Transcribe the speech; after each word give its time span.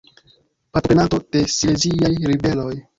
Partoprenanto 0.77 1.21
de 1.37 1.45
Sileziaj 1.59 2.15
Ribeloj. 2.35 2.73